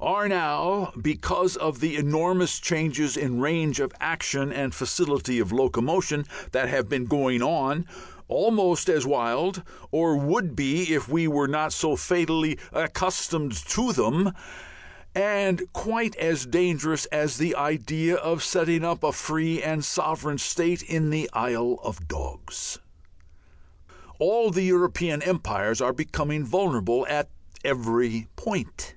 [0.00, 6.26] are now, because of the enormous changes in range of action and facility of locomotion
[6.50, 7.86] that have been going on,
[8.26, 9.62] almost as wild
[9.92, 14.32] or would be if we were not so fatally accustomed to them
[15.14, 20.82] and quite as dangerous, as the idea of setting up a free and sovereign state
[20.82, 22.80] in the Isle of Dogs.
[24.18, 27.28] All the European empires are becoming vulnerable at
[27.64, 28.96] every point.